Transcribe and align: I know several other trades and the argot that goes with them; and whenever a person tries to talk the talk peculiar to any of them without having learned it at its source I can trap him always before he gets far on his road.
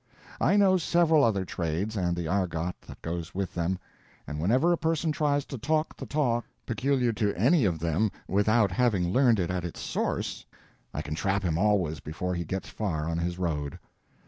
I 0.39 0.55
know 0.57 0.77
several 0.77 1.23
other 1.23 1.45
trades 1.45 1.95
and 1.95 2.17
the 2.17 2.27
argot 2.27 2.73
that 2.87 3.03
goes 3.03 3.35
with 3.35 3.53
them; 3.53 3.77
and 4.25 4.39
whenever 4.39 4.73
a 4.73 4.77
person 4.77 5.11
tries 5.11 5.45
to 5.45 5.59
talk 5.59 5.95
the 5.95 6.07
talk 6.07 6.43
peculiar 6.65 7.13
to 7.13 7.35
any 7.35 7.65
of 7.65 7.77
them 7.77 8.09
without 8.27 8.71
having 8.71 9.09
learned 9.13 9.39
it 9.39 9.51
at 9.51 9.63
its 9.63 9.79
source 9.79 10.43
I 10.91 11.03
can 11.03 11.13
trap 11.13 11.43
him 11.43 11.59
always 11.59 11.99
before 11.99 12.33
he 12.33 12.45
gets 12.45 12.67
far 12.67 13.07
on 13.07 13.19
his 13.19 13.37
road. 13.37 13.77